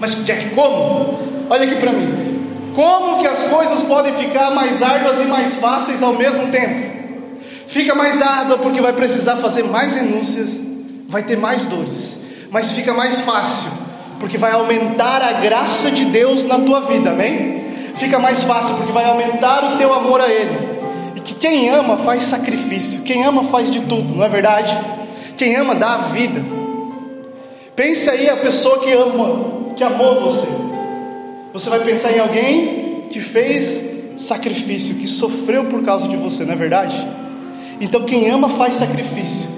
Mas 0.00 0.14
Jack, 0.24 0.50
como? 0.50 1.18
Olha 1.50 1.64
aqui 1.64 1.76
para 1.76 1.92
mim. 1.92 2.34
Como 2.74 3.18
que 3.18 3.26
as 3.26 3.44
coisas 3.44 3.82
podem 3.82 4.12
ficar 4.12 4.50
mais 4.50 4.82
árduas 4.82 5.20
e 5.20 5.24
mais 5.24 5.54
fáceis 5.56 6.02
ao 6.02 6.14
mesmo 6.14 6.48
tempo? 6.48 6.94
Fica 7.66 7.94
mais 7.94 8.20
árdua 8.20 8.58
porque 8.58 8.80
vai 8.80 8.92
precisar 8.92 9.36
fazer 9.36 9.64
mais 9.64 9.94
renúncias, 9.94 10.50
vai 11.08 11.22
ter 11.22 11.36
mais 11.36 11.64
dores, 11.64 12.18
mas 12.50 12.72
fica 12.72 12.92
mais 12.92 13.20
fácil 13.20 13.70
porque 14.18 14.38
vai 14.38 14.52
aumentar 14.52 15.22
a 15.22 15.32
graça 15.34 15.90
de 15.90 16.06
Deus 16.06 16.44
na 16.44 16.58
tua 16.58 16.80
vida, 16.80 17.10
amém? 17.10 17.63
Fica 17.96 18.18
mais 18.18 18.42
fácil, 18.42 18.74
porque 18.76 18.92
vai 18.92 19.04
aumentar 19.04 19.74
o 19.74 19.78
teu 19.78 19.92
amor 19.92 20.20
a 20.20 20.28
Ele. 20.28 20.56
E 21.16 21.20
que 21.20 21.34
quem 21.34 21.68
ama 21.70 21.96
faz 21.98 22.24
sacrifício, 22.24 23.02
quem 23.02 23.24
ama 23.24 23.44
faz 23.44 23.70
de 23.70 23.80
tudo, 23.82 24.14
não 24.14 24.24
é 24.24 24.28
verdade? 24.28 24.76
Quem 25.36 25.56
ama 25.56 25.74
dá 25.74 25.94
a 25.94 25.98
vida. 25.98 26.42
Pense 27.74 28.08
aí 28.08 28.28
a 28.28 28.36
pessoa 28.36 28.80
que 28.80 28.92
ama, 28.92 29.74
que 29.76 29.82
amou 29.82 30.20
você. 30.20 30.46
Você 31.52 31.70
vai 31.70 31.80
pensar 31.80 32.12
em 32.12 32.20
alguém 32.20 33.06
que 33.10 33.20
fez 33.20 33.82
sacrifício, 34.16 34.94
que 34.96 35.08
sofreu 35.08 35.64
por 35.64 35.82
causa 35.82 36.06
de 36.08 36.16
você, 36.16 36.44
não 36.44 36.52
é 36.52 36.56
verdade? 36.56 36.96
Então 37.80 38.02
quem 38.02 38.30
ama 38.30 38.48
faz 38.48 38.76
sacrifício. 38.76 39.48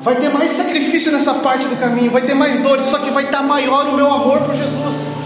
Vai 0.00 0.16
ter 0.16 0.30
mais 0.30 0.52
sacrifício 0.52 1.12
nessa 1.12 1.34
parte 1.34 1.66
do 1.66 1.76
caminho, 1.76 2.10
vai 2.10 2.22
ter 2.22 2.34
mais 2.34 2.58
dores, 2.58 2.86
só 2.86 2.98
que 2.98 3.10
vai 3.10 3.24
estar 3.24 3.42
maior 3.42 3.86
o 3.88 3.92
meu 3.92 4.10
amor 4.10 4.40
por 4.40 4.54
Jesus. 4.54 5.19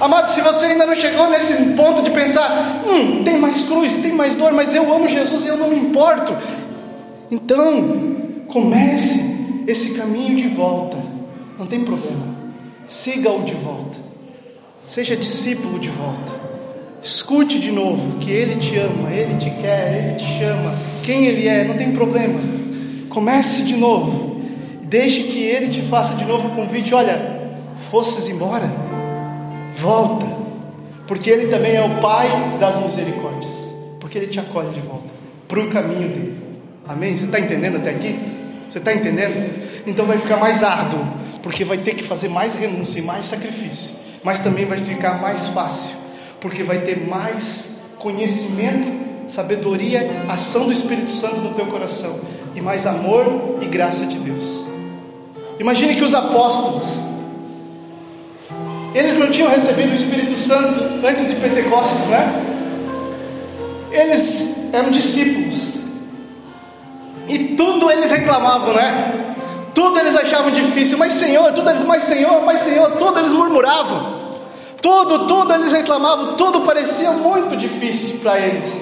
Amado, 0.00 0.28
se 0.30 0.40
você 0.40 0.66
ainda 0.66 0.86
não 0.86 0.94
chegou 0.94 1.30
nesse 1.30 1.54
ponto 1.74 2.02
de 2.02 2.10
pensar, 2.10 2.82
hum, 2.86 3.22
tem 3.22 3.38
mais 3.38 3.62
cruz, 3.62 3.94
tem 3.96 4.12
mais 4.12 4.34
dor, 4.34 4.52
mas 4.52 4.74
eu 4.74 4.92
amo 4.92 5.08
Jesus 5.08 5.44
e 5.44 5.48
eu 5.48 5.56
não 5.56 5.68
me 5.68 5.76
importo. 5.76 6.36
Então, 7.30 8.44
comece 8.48 9.64
esse 9.66 9.92
caminho 9.92 10.36
de 10.36 10.48
volta. 10.48 10.98
Não 11.58 11.66
tem 11.66 11.84
problema. 11.84 12.34
Siga-o 12.86 13.44
de 13.44 13.54
volta. 13.54 13.98
Seja 14.78 15.16
discípulo 15.16 15.78
de 15.78 15.88
volta. 15.88 16.32
Escute 17.02 17.58
de 17.58 17.70
novo 17.70 18.18
que 18.18 18.30
Ele 18.30 18.56
te 18.56 18.76
ama, 18.78 19.10
Ele 19.12 19.36
te 19.36 19.50
quer, 19.50 19.96
Ele 19.96 20.16
te 20.16 20.38
chama. 20.38 20.76
Quem 21.02 21.26
Ele 21.26 21.48
é, 21.48 21.64
não 21.64 21.76
tem 21.76 21.92
problema. 21.92 22.40
Comece 23.08 23.62
de 23.62 23.76
novo. 23.76 24.42
Deixe 24.82 25.22
que 25.24 25.42
Ele 25.42 25.68
te 25.68 25.82
faça 25.82 26.14
de 26.14 26.24
novo 26.24 26.48
o 26.48 26.50
convite. 26.52 26.94
Olha, 26.94 27.40
fosses 27.76 28.28
embora 28.28 28.70
volta, 29.78 30.26
porque 31.06 31.30
Ele 31.30 31.48
também 31.48 31.74
é 31.74 31.84
o 31.84 32.00
Pai 32.00 32.28
das 32.58 32.78
misericórdias, 32.78 33.54
porque 34.00 34.18
Ele 34.18 34.26
te 34.26 34.40
acolhe 34.40 34.70
de 34.70 34.80
volta 34.80 35.12
para 35.48 35.60
o 35.60 35.68
caminho 35.70 36.08
dele. 36.08 36.42
Amém? 36.86 37.16
Você 37.16 37.26
está 37.26 37.38
entendendo 37.38 37.76
até 37.76 37.90
aqui? 37.90 38.18
Você 38.68 38.78
está 38.78 38.94
entendendo? 38.94 39.82
Então 39.86 40.06
vai 40.06 40.18
ficar 40.18 40.36
mais 40.36 40.62
árduo, 40.62 41.06
porque 41.42 41.64
vai 41.64 41.78
ter 41.78 41.94
que 41.94 42.02
fazer 42.02 42.28
mais 42.28 42.54
renúncia 42.54 43.00
e 43.00 43.02
mais 43.02 43.26
sacrifício, 43.26 43.94
mas 44.24 44.38
também 44.38 44.64
vai 44.64 44.78
ficar 44.78 45.20
mais 45.20 45.48
fácil, 45.48 45.94
porque 46.40 46.62
vai 46.62 46.80
ter 46.80 47.06
mais 47.06 47.82
conhecimento, 47.98 49.28
sabedoria, 49.28 50.24
ação 50.28 50.66
do 50.66 50.72
Espírito 50.72 51.10
Santo 51.10 51.40
no 51.40 51.54
teu 51.54 51.66
coração 51.66 52.18
e 52.54 52.60
mais 52.60 52.86
amor 52.86 53.58
e 53.60 53.66
graça 53.66 54.06
de 54.06 54.18
Deus. 54.18 54.66
Imagine 55.58 55.94
que 55.94 56.04
os 56.04 56.14
apóstolos 56.14 57.11
eles 58.94 59.16
não 59.16 59.30
tinham 59.30 59.50
recebido 59.50 59.92
o 59.92 59.96
Espírito 59.96 60.36
Santo 60.36 61.06
antes 61.06 61.26
de 61.26 61.34
Pentecostes, 61.36 62.06
né? 62.06 62.42
Eles 63.90 64.72
eram 64.72 64.90
discípulos. 64.90 65.78
E 67.28 67.38
tudo 67.56 67.90
eles 67.90 68.10
reclamavam, 68.10 68.74
né? 68.74 69.34
Tudo 69.74 69.98
eles 69.98 70.14
achavam 70.14 70.50
difícil, 70.50 70.98
mas 70.98 71.14
Senhor, 71.14 71.52
tudo 71.52 71.70
eles, 71.70 71.82
mas 71.82 72.02
Senhor, 72.02 72.44
mas 72.44 72.60
Senhor, 72.60 72.92
tudo 72.92 73.18
eles 73.20 73.32
murmuravam. 73.32 74.20
Tudo, 74.80 75.26
tudo 75.26 75.52
eles 75.54 75.72
reclamavam, 75.72 76.34
tudo 76.36 76.62
parecia 76.62 77.12
muito 77.12 77.56
difícil 77.56 78.20
para 78.20 78.38
eles. 78.38 78.80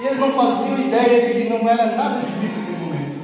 E 0.00 0.06
eles 0.06 0.18
não 0.18 0.30
faziam 0.30 0.78
ideia 0.78 1.26
de 1.26 1.42
que 1.42 1.48
não 1.48 1.68
era 1.68 1.86
nada 1.96 2.20
difícil 2.20 2.58
naquele 2.60 2.84
momento, 2.84 3.16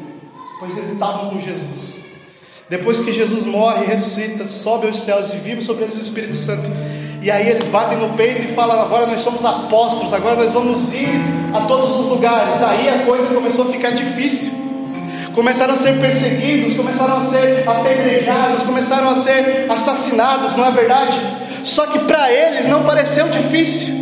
pois 0.58 0.76
eles 0.76 0.90
estavam 0.90 1.30
com 1.30 1.38
Jesus. 1.38 2.03
Depois 2.68 2.99
que 2.99 3.12
Jesus 3.12 3.44
morre, 3.44 3.85
ressuscita, 3.85 4.44
sobe 4.44 4.87
aos 4.87 5.00
céus 5.02 5.33
e 5.35 5.37
vive 5.37 5.62
sobre 5.62 5.85
eles 5.85 5.97
o 5.97 6.00
Espírito 6.00 6.35
Santo. 6.35 6.64
E 7.21 7.30
aí 7.30 7.49
eles 7.49 7.66
batem 7.66 7.99
no 7.99 8.11
peito 8.11 8.42
e 8.42 8.54
falam: 8.54 8.80
agora 8.80 9.06
nós 9.06 9.21
somos 9.21 9.44
apóstolos, 9.44 10.14
agora 10.14 10.37
nós 10.37 10.52
vamos 10.52 10.92
ir 10.92 11.21
a 11.54 11.62
todos 11.62 11.94
os 11.97 12.06
lugares. 12.06 12.62
Aí 12.62 12.88
a 12.88 13.04
coisa 13.04 13.26
começou 13.28 13.66
a 13.66 13.73
ficar 13.73 13.90
difícil. 13.90 14.52
Começaram 15.35 15.75
a 15.75 15.76
ser 15.76 15.99
perseguidos, 16.00 16.75
começaram 16.75 17.16
a 17.16 17.21
ser 17.21 17.68
apedrejados, 17.68 18.62
começaram 18.62 19.11
a 19.11 19.14
ser 19.16 19.66
assassinados, 19.68 20.54
não 20.54 20.64
é 20.64 20.71
verdade? 20.71 21.21
Só 21.64 21.87
que 21.87 21.99
para 22.00 22.30
eles 22.30 22.68
não 22.68 22.85
pareceu 22.85 23.28
difícil, 23.28 23.94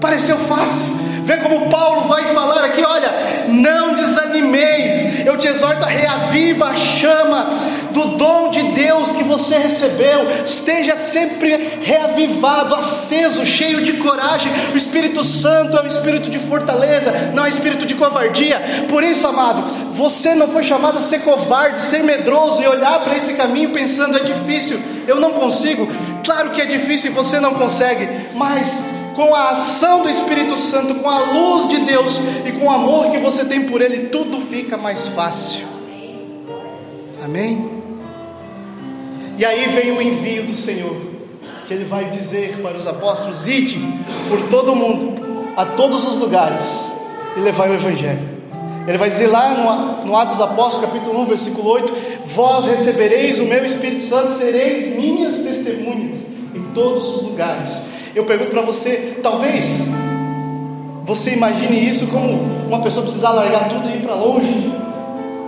pareceu 0.00 0.36
fácil. 0.36 1.02
Vê 1.24 1.36
como 1.36 1.70
Paulo 1.70 2.08
vai 2.08 2.24
falar 2.34 2.64
aqui: 2.64 2.82
olha, 2.82 3.12
não 3.48 3.94
desanimeis, 3.94 5.01
eu 5.26 5.38
te 5.38 5.46
exorto 5.46 5.84
a 5.84 5.88
reaviva 5.88 6.66
a 6.66 6.74
chama 6.74 7.48
do 7.90 8.16
dom 8.16 8.50
de 8.50 8.62
Deus 8.72 9.12
que 9.12 9.22
você 9.22 9.56
recebeu, 9.58 10.44
esteja 10.44 10.96
sempre 10.96 11.78
reavivado, 11.82 12.74
aceso, 12.74 13.44
cheio 13.44 13.82
de 13.82 13.94
coragem. 13.94 14.52
O 14.72 14.76
Espírito 14.76 15.22
Santo 15.24 15.76
é 15.76 15.82
o 15.82 15.86
espírito 15.86 16.30
de 16.30 16.38
fortaleza, 16.38 17.32
não 17.34 17.44
é 17.44 17.50
espírito 17.50 17.86
de 17.86 17.94
covardia. 17.94 18.60
Por 18.88 19.02
isso, 19.02 19.26
amado, 19.26 19.62
você 19.94 20.34
não 20.34 20.48
foi 20.48 20.64
chamado 20.64 20.98
a 20.98 21.02
ser 21.02 21.20
covarde, 21.20 21.80
ser 21.80 22.02
medroso 22.02 22.62
e 22.62 22.66
olhar 22.66 23.04
para 23.04 23.16
esse 23.16 23.34
caminho 23.34 23.70
pensando: 23.70 24.16
é 24.16 24.20
difícil, 24.20 24.80
eu 25.06 25.20
não 25.20 25.32
consigo. 25.32 25.88
Claro 26.24 26.50
que 26.50 26.60
é 26.60 26.66
difícil 26.66 27.10
e 27.10 27.14
você 27.14 27.40
não 27.40 27.54
consegue, 27.54 28.08
mas 28.34 28.82
com 29.14 29.34
a 29.34 29.50
ação 29.50 30.02
do 30.02 30.10
Espírito 30.10 30.56
Santo, 30.56 30.96
com 30.96 31.08
a 31.08 31.20
luz 31.20 31.68
de 31.68 31.80
Deus 31.80 32.18
e 32.46 32.52
com 32.52 32.66
o 32.66 32.70
amor 32.70 33.10
que 33.10 33.18
você 33.18 33.44
tem 33.44 33.64
por 33.64 33.80
Ele, 33.80 34.08
tudo 34.08 34.40
fica 34.40 34.76
mais 34.76 35.06
fácil. 35.08 35.66
Amém? 37.22 37.82
E 39.38 39.44
aí 39.44 39.68
vem 39.68 39.92
o 39.92 40.02
envio 40.02 40.44
do 40.44 40.54
Senhor, 40.54 40.94
que 41.66 41.74
Ele 41.74 41.84
vai 41.84 42.06
dizer 42.06 42.58
para 42.58 42.76
os 42.76 42.86
apóstolos: 42.86 43.46
ide 43.46 43.80
por 44.28 44.48
todo 44.48 44.72
o 44.72 44.76
mundo, 44.76 45.14
a 45.56 45.64
todos 45.64 46.06
os 46.06 46.16
lugares, 46.18 46.64
e 47.36 47.40
levai 47.40 47.70
o 47.70 47.74
Evangelho. 47.74 48.32
Ele 48.86 48.98
vai 48.98 49.08
dizer 49.08 49.28
lá 49.28 49.54
no, 49.54 50.06
no 50.06 50.16
Atos 50.16 50.40
Apóstolos, 50.40 50.90
capítulo 50.90 51.20
1, 51.22 51.26
versículo 51.26 51.68
8: 51.70 51.94
Vós 52.26 52.66
recebereis 52.66 53.38
o 53.38 53.44
meu 53.44 53.64
Espírito 53.64 54.02
Santo, 54.02 54.30
sereis 54.32 54.96
minhas 54.96 55.38
testemunhas 55.38 56.18
em 56.54 56.62
todos 56.74 57.16
os 57.16 57.22
lugares. 57.22 57.80
Eu 58.14 58.24
pergunto 58.24 58.50
para 58.50 58.60
você, 58.60 59.18
talvez 59.22 59.88
você 61.04 61.32
imagine 61.32 61.88
isso 61.88 62.06
como 62.08 62.42
uma 62.68 62.80
pessoa 62.80 63.02
precisar 63.02 63.30
largar 63.30 63.70
tudo 63.70 63.88
e 63.88 63.96
ir 63.96 64.02
para 64.02 64.14
longe. 64.14 64.70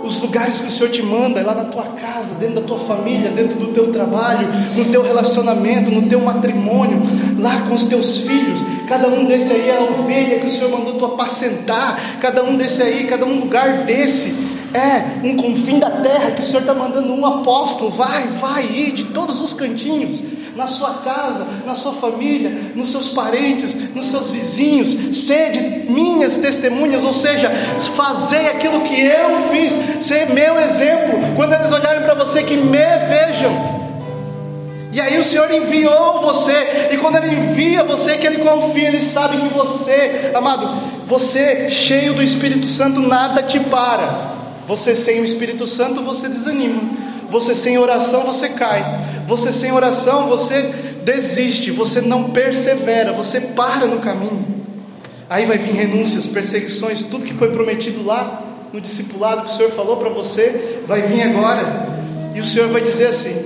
Os 0.03 0.19
lugares 0.19 0.59
que 0.59 0.67
o 0.67 0.71
Senhor 0.71 0.89
te 0.91 1.01
manda 1.01 1.39
é 1.39 1.43
lá 1.43 1.53
na 1.53 1.65
tua 1.65 1.83
casa, 1.83 2.33
dentro 2.35 2.55
da 2.55 2.61
tua 2.61 2.77
família, 2.79 3.29
dentro 3.29 3.57
do 3.59 3.67
teu 3.67 3.91
trabalho, 3.91 4.47
no 4.75 4.85
teu 4.85 5.03
relacionamento, 5.03 5.91
no 5.91 6.07
teu 6.09 6.19
matrimônio, 6.21 7.01
lá 7.39 7.61
com 7.61 7.75
os 7.75 7.83
teus 7.83 8.17
filhos. 8.17 8.63
Cada 8.87 9.07
um 9.07 9.25
desse 9.25 9.53
aí 9.53 9.69
é 9.69 9.77
a 9.77 9.81
ovelha 9.81 10.39
que 10.39 10.47
o 10.47 10.51
Senhor 10.51 10.71
mandou 10.71 10.95
tu 10.95 11.05
apacentar. 11.05 12.19
Cada 12.19 12.43
um 12.43 12.55
desse 12.57 12.81
aí, 12.81 13.05
cada 13.05 13.25
um 13.25 13.41
lugar 13.41 13.83
desse 13.85 14.29
é 14.73 15.21
um 15.23 15.35
confim 15.37 15.79
da 15.79 15.89
terra 15.89 16.31
que 16.31 16.41
o 16.41 16.45
Senhor 16.45 16.61
está 16.61 16.73
mandando 16.73 17.13
um 17.13 17.25
apóstolo. 17.25 17.91
Vai, 17.91 18.27
vai 18.27 18.63
ir 18.65 18.91
de 18.91 19.05
todos 19.05 19.39
os 19.39 19.53
cantinhos 19.53 20.21
na 20.55 20.67
sua 20.67 20.95
casa, 21.03 21.45
na 21.65 21.75
sua 21.75 21.93
família, 21.93 22.49
nos 22.75 22.89
seus 22.89 23.09
parentes, 23.09 23.75
nos 23.93 24.09
seus 24.09 24.31
vizinhos, 24.31 25.17
sede 25.25 25.89
minhas 25.89 26.37
testemunhas, 26.37 27.03
ou 27.03 27.13
seja, 27.13 27.49
fazer 27.95 28.47
aquilo 28.47 28.81
que 28.81 28.99
eu 28.99 29.49
fiz, 29.49 30.05
ser 30.05 30.29
meu 30.29 30.57
exemplo, 30.57 31.19
quando 31.35 31.53
eles 31.53 31.71
olharem 31.71 32.03
para 32.03 32.15
você, 32.15 32.43
que 32.43 32.55
me 32.55 32.97
vejam. 33.07 33.75
E 34.91 35.01
aí 35.01 35.19
o 35.19 35.23
Senhor 35.25 35.51
enviou 35.51 36.21
você, 36.21 36.89
e 36.91 36.97
quando 36.97 37.17
Ele 37.17 37.35
envia 37.35 37.83
você, 37.83 38.15
que 38.15 38.25
Ele 38.25 38.37
confia, 38.37 38.87
Ele 38.87 39.01
sabe 39.01 39.35
que 39.35 39.53
você, 39.53 40.31
amado, 40.33 40.69
você 41.05 41.69
cheio 41.69 42.13
do 42.13 42.23
Espírito 42.23 42.65
Santo, 42.65 43.01
nada 43.01 43.43
te 43.43 43.59
para. 43.59 44.33
Você 44.65 44.95
sem 44.95 45.19
o 45.19 45.25
Espírito 45.25 45.67
Santo, 45.67 46.01
você 46.01 46.29
desanima. 46.29 46.81
Você 47.29 47.53
sem 47.53 47.77
oração, 47.77 48.23
você 48.23 48.49
cai. 48.49 48.83
Você 49.27 49.51
sem 49.51 49.71
oração, 49.71 50.27
você 50.27 50.61
desiste. 51.03 51.71
Você 51.71 52.01
não 52.01 52.31
persevera. 52.31 53.13
Você 53.13 53.41
para 53.41 53.87
no 53.87 53.99
caminho. 53.99 54.55
Aí 55.29 55.45
vai 55.45 55.57
vir 55.57 55.73
renúncias, 55.73 56.27
perseguições, 56.27 57.01
tudo 57.01 57.25
que 57.25 57.33
foi 57.33 57.49
prometido 57.51 58.05
lá 58.05 58.43
no 58.71 58.81
discipulado 58.81 59.43
que 59.43 59.51
o 59.51 59.53
Senhor 59.55 59.71
falou 59.71 59.97
para 59.97 60.09
você, 60.09 60.81
vai 60.85 61.03
vir 61.03 61.21
agora. 61.23 61.87
E 62.35 62.39
o 62.39 62.45
Senhor 62.45 62.67
vai 62.69 62.81
dizer 62.81 63.07
assim: 63.07 63.45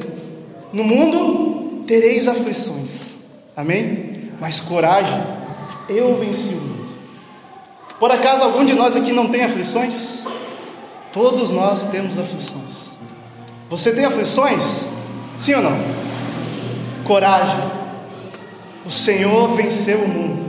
No 0.74 0.84
mundo 0.84 1.84
tereis 1.86 2.28
aflições. 2.28 3.18
Amém? 3.56 4.32
Mas 4.40 4.60
coragem, 4.60 5.22
eu 5.88 6.16
venci 6.16 6.50
o 6.50 6.58
mundo. 6.58 6.90
Por 8.00 8.12
acaso 8.12 8.44
algum 8.44 8.66
de 8.66 8.74
nós 8.74 8.96
aqui 8.96 9.12
não 9.12 9.28
tem 9.28 9.44
aflições? 9.44 10.24
Todos 11.12 11.52
nós 11.52 11.86
temos 11.86 12.18
aflições. 12.18 12.90
Você 13.70 13.92
tem 13.92 14.06
aflições? 14.06 14.86
Sim 15.40 15.54
ou 15.54 15.62
não? 15.62 15.78
Coragem. 17.06 17.58
O 18.86 18.92
Senhor 18.92 19.56
venceu 19.56 20.00
o 20.00 20.08
mundo. 20.08 20.44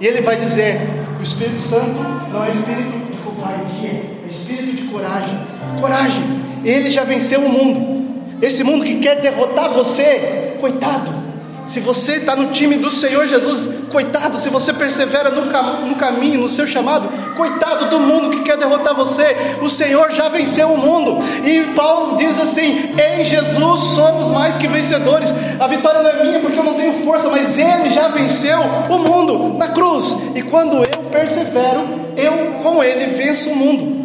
E 0.00 0.06
Ele 0.06 0.20
vai 0.20 0.36
dizer: 0.36 0.80
o 1.18 1.22
Espírito 1.22 1.58
Santo 1.58 2.00
não 2.32 2.44
é 2.44 2.50
espírito 2.50 3.10
de 3.10 3.18
covardia, 3.18 3.90
é 4.24 4.26
espírito 4.28 4.76
de 4.76 4.82
coragem. 4.84 5.36
Coragem. 5.80 6.22
Ele 6.64 6.92
já 6.92 7.02
venceu 7.02 7.40
o 7.40 7.48
mundo. 7.48 8.04
Esse 8.40 8.62
mundo 8.62 8.84
que 8.84 9.00
quer 9.00 9.20
derrotar 9.20 9.70
você, 9.70 10.56
coitado. 10.60 11.23
Se 11.64 11.80
você 11.80 12.16
está 12.16 12.36
no 12.36 12.52
time 12.52 12.76
do 12.76 12.90
Senhor 12.90 13.26
Jesus, 13.26 13.66
coitado, 13.90 14.38
se 14.38 14.50
você 14.50 14.72
persevera 14.72 15.30
no, 15.30 15.50
cam 15.50 15.86
no, 15.86 15.94
caminho, 15.96 16.40
no 16.40 16.48
seu 16.48 16.66
chamado, 16.66 17.08
coitado 17.34 17.86
do 17.86 18.00
mundo 18.00 18.30
que 18.30 18.42
quer 18.42 18.58
derrotar 18.58 18.94
você, 18.94 19.34
o 19.62 19.70
Senhor 19.70 20.12
já 20.12 20.28
venceu 20.28 20.68
o 20.68 20.76
mundo, 20.76 21.18
e 21.42 21.74
Paulo 21.74 22.16
diz 22.16 22.38
assim: 22.38 22.94
em 22.98 23.24
Jesus 23.24 23.80
somos 23.80 24.30
mais 24.30 24.56
que 24.56 24.68
vencedores. 24.68 25.30
A 25.58 25.66
vitória 25.66 26.02
não 26.02 26.10
é 26.10 26.24
minha 26.24 26.40
porque 26.40 26.58
eu 26.58 26.64
não 26.64 26.74
tenho 26.74 27.04
força, 27.04 27.30
mas 27.30 27.58
Ele 27.58 27.90
já 27.94 28.08
venceu 28.08 28.60
o 28.90 28.98
mundo 28.98 29.56
na 29.56 29.68
cruz, 29.68 30.14
e 30.34 30.42
quando 30.42 30.76
eu 30.84 31.02
persevero, 31.10 31.88
eu 32.16 32.58
com 32.62 32.84
Ele 32.84 33.14
venço 33.14 33.48
o 33.48 33.56
mundo. 33.56 34.04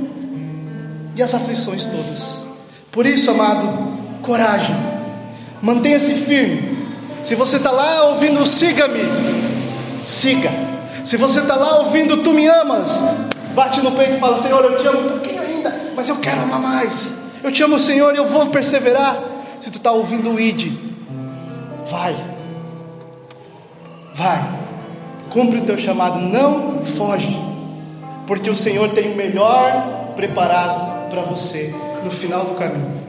E 1.13 1.21
as 1.21 1.35
aflições 1.35 1.83
todas. 1.83 2.45
Por 2.89 3.05
isso, 3.05 3.29
amado, 3.29 4.21
coragem, 4.21 4.75
mantenha-se 5.61 6.13
firme 6.13 6.78
se 7.23 7.35
você 7.35 7.57
está 7.57 7.71
lá 7.71 8.05
ouvindo 8.09 8.45
siga-me, 8.45 9.01
siga. 10.03 10.51
Se 11.03 11.17
você 11.17 11.39
está 11.39 11.55
lá 11.55 11.79
ouvindo 11.79 12.17
tu 12.17 12.33
me 12.33 12.47
amas, 12.47 13.03
bate 13.53 13.81
no 13.81 13.91
peito 13.91 14.15
e 14.15 14.19
fala: 14.19 14.37
Senhor, 14.37 14.63
eu 14.63 14.77
te 14.77 14.87
amo 14.87 14.99
um 15.01 15.09
pouquinho 15.09 15.41
ainda, 15.41 15.93
mas 15.95 16.07
eu 16.07 16.17
quero 16.17 16.41
amar 16.41 16.59
mais. 16.59 17.13
Eu 17.43 17.51
te 17.51 17.63
amo, 17.63 17.79
Senhor, 17.79 18.13
e 18.13 18.17
eu 18.17 18.25
vou 18.25 18.47
perseverar. 18.47 19.17
Se 19.59 19.69
tu 19.71 19.77
está 19.77 19.91
ouvindo 19.91 20.39
id, 20.39 20.71
vai, 21.89 22.15
vai, 24.13 24.49
cumpre 25.29 25.59
o 25.59 25.65
teu 25.65 25.77
chamado, 25.77 26.19
não 26.19 26.85
foge, 26.85 27.37
porque 28.25 28.49
o 28.49 28.55
Senhor 28.55 28.89
tem 28.91 29.11
o 29.11 29.17
melhor 29.17 30.13
preparado 30.15 31.09
para 31.09 31.21
você 31.23 31.75
no 32.03 32.09
final 32.09 32.45
do 32.45 32.55
caminho. 32.55 32.99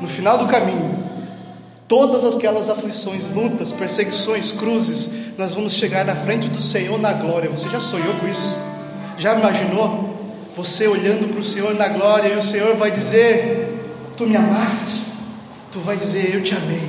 No 0.00 0.06
final 0.06 0.38
do 0.38 0.46
caminho, 0.46 1.07
todas 1.88 2.22
aquelas 2.36 2.68
aflições, 2.68 3.28
lutas, 3.30 3.72
perseguições, 3.72 4.52
cruzes, 4.52 5.10
nós 5.38 5.54
vamos 5.54 5.72
chegar 5.72 6.04
na 6.04 6.14
frente 6.14 6.48
do 6.48 6.60
Senhor 6.60 7.00
na 7.00 7.14
glória. 7.14 7.48
Você 7.48 7.68
já 7.70 7.80
sonhou 7.80 8.14
com 8.16 8.28
isso? 8.28 8.56
Já 9.16 9.34
imaginou? 9.34 10.16
Você 10.54 10.86
olhando 10.86 11.28
para 11.28 11.40
o 11.40 11.44
Senhor 11.44 11.74
na 11.74 11.88
glória 11.88 12.28
e 12.28 12.36
o 12.36 12.42
Senhor 12.42 12.76
vai 12.76 12.90
dizer: 12.90 13.80
Tu 14.16 14.26
me 14.26 14.36
amaste? 14.36 15.02
Tu 15.72 15.80
vai 15.80 15.96
dizer: 15.96 16.34
Eu 16.34 16.42
te 16.42 16.54
amei. 16.54 16.82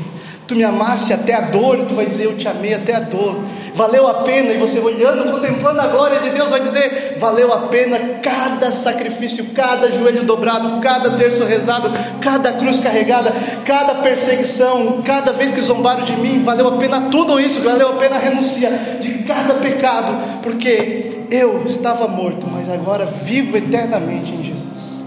Tu 0.48 0.56
me 0.56 0.64
amaste 0.64 1.14
até 1.14 1.34
a 1.34 1.42
dor, 1.42 1.86
tu 1.86 1.96
vai 1.96 2.06
dizer: 2.06 2.26
Eu 2.26 2.38
te 2.38 2.48
amei 2.48 2.74
até 2.74 2.96
a 2.96 3.00
dor. 3.00 3.42
Valeu 3.74 4.08
a 4.08 4.24
pena, 4.24 4.52
e 4.52 4.58
você 4.58 4.80
olhando, 4.80 5.32
contemplando 5.32 5.80
a 5.82 5.88
glória 5.88 6.20
de 6.20 6.30
Deus, 6.32 6.50
vai 6.50 6.60
dizer: 6.60 7.18
Valeu 7.20 7.54
a 7.54 7.68
pena 7.68 8.20
cada 8.22 8.72
sacrifício, 8.72 9.46
cada 9.56 9.92
joelho 9.92 10.24
dobrado, 10.24 10.82
cada 10.82 11.12
terço 11.12 11.44
rezado, 11.44 11.92
cada 12.20 12.54
cruz 12.54 12.80
carregada, 12.80 13.34
cada 13.66 13.96
perseguição, 13.96 15.02
cada 15.04 15.32
vez 15.32 15.52
que 15.52 15.62
zombaram 15.62 16.04
de 16.04 16.16
mim. 16.16 16.44
Valeu 16.44 16.68
a 16.68 16.78
pena 16.78 17.10
tudo 17.10 17.40
isso, 17.40 17.62
valeu 17.62 17.90
a 17.90 17.94
pena 17.94 18.18
renunciar 18.18 18.72
de 19.00 19.20
cada 19.24 19.56
pecado, 19.56 20.42
porque 20.42 21.26
eu 21.32 21.64
estava 21.66 22.08
morto, 22.08 22.48
mas 22.48 22.70
agora 22.70 23.06
vivo 23.06 23.58
eternamente 23.58 24.34
em 24.34 24.44
Jesus. 24.44 25.04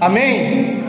Amém? 0.00 0.84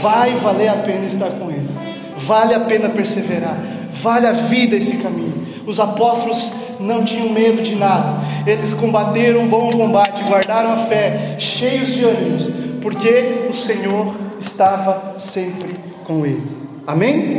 Vai 0.00 0.30
valer 0.34 0.68
a 0.68 0.76
pena 0.76 1.06
estar 1.06 1.30
com 1.30 1.50
Ele. 1.50 1.68
Vale 2.16 2.54
a 2.54 2.60
pena 2.60 2.88
perseverar, 2.90 3.58
vale 3.90 4.26
a 4.26 4.32
vida 4.32 4.76
esse 4.76 4.98
caminho. 4.98 5.39
Os 5.70 5.78
apóstolos 5.78 6.52
não 6.80 7.04
tinham 7.04 7.28
medo 7.28 7.62
de 7.62 7.76
nada, 7.76 8.18
eles 8.44 8.74
combateram 8.74 9.42
um 9.42 9.46
bom 9.46 9.70
combate, 9.70 10.24
guardaram 10.24 10.72
a 10.72 10.76
fé, 10.78 11.36
cheios 11.38 11.94
de 11.94 12.04
ânimos, 12.04 12.48
porque 12.82 13.46
o 13.48 13.54
Senhor 13.54 14.12
estava 14.40 15.14
sempre 15.16 15.76
com 16.02 16.26
ele. 16.26 16.42
Amém? 16.84 17.28